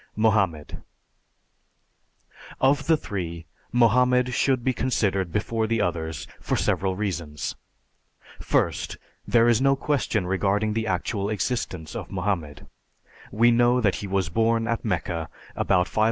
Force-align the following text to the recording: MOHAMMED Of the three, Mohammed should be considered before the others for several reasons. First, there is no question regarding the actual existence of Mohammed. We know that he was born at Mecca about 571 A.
MOHAMMED 0.15 0.81
Of 2.59 2.87
the 2.87 2.97
three, 2.97 3.45
Mohammed 3.71 4.33
should 4.33 4.63
be 4.63 4.73
considered 4.73 5.31
before 5.31 5.67
the 5.67 5.79
others 5.79 6.25
for 6.39 6.55
several 6.55 6.95
reasons. 6.95 7.53
First, 8.39 8.97
there 9.27 9.47
is 9.47 9.61
no 9.61 9.75
question 9.75 10.25
regarding 10.25 10.73
the 10.73 10.87
actual 10.87 11.29
existence 11.29 11.95
of 11.95 12.09
Mohammed. 12.09 12.65
We 13.31 13.51
know 13.51 13.79
that 13.79 13.97
he 13.97 14.07
was 14.07 14.29
born 14.29 14.67
at 14.67 14.83
Mecca 14.83 15.29
about 15.55 15.85
571 15.85 15.85
A. 15.85 15.99